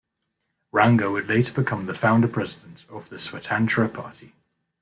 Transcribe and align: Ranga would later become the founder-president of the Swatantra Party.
Ranga 0.71 1.11
would 1.11 1.29
later 1.29 1.53
become 1.53 1.85
the 1.85 1.93
founder-president 1.93 2.87
of 2.89 3.09
the 3.09 3.17
Swatantra 3.19 3.87
Party. 3.87 4.33